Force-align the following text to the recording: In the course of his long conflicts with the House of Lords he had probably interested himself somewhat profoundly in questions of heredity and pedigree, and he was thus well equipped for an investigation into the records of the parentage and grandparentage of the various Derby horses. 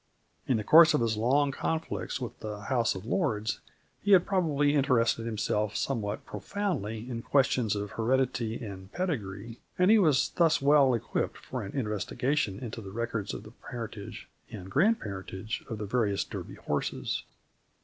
In 0.47 0.57
the 0.57 0.63
course 0.63 0.95
of 0.95 1.01
his 1.01 1.15
long 1.15 1.51
conflicts 1.51 2.19
with 2.19 2.39
the 2.39 2.61
House 2.61 2.95
of 2.95 3.05
Lords 3.05 3.59
he 4.01 4.13
had 4.13 4.25
probably 4.25 4.73
interested 4.73 5.27
himself 5.27 5.75
somewhat 5.75 6.25
profoundly 6.25 7.07
in 7.07 7.21
questions 7.21 7.75
of 7.75 7.91
heredity 7.91 8.57
and 8.65 8.91
pedigree, 8.91 9.59
and 9.77 9.91
he 9.91 9.99
was 9.99 10.29
thus 10.37 10.59
well 10.59 10.95
equipped 10.95 11.37
for 11.37 11.61
an 11.61 11.73
investigation 11.77 12.57
into 12.57 12.81
the 12.81 12.89
records 12.89 13.31
of 13.31 13.43
the 13.43 13.51
parentage 13.51 14.27
and 14.49 14.71
grandparentage 14.71 15.63
of 15.69 15.77
the 15.77 15.85
various 15.85 16.23
Derby 16.23 16.55
horses. 16.55 17.21